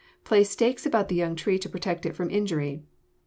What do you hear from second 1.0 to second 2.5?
the young tree to protect it from